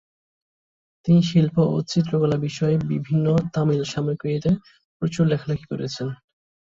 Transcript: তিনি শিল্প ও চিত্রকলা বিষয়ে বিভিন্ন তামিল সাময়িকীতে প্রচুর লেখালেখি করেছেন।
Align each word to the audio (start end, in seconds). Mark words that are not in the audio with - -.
তিনি 1.05 1.21
শিল্প 1.23 1.55
ও 1.67 1.87
চিত্রকলা 1.91 2.37
বিষয়ে 2.39 2.75
বিভিন্ন 2.91 3.25
তামিল 3.53 3.81
সাময়িকীতে 3.85 4.51
প্রচুর 4.97 5.25
লেখালেখি 5.31 5.65
করেছেন। 5.71 6.07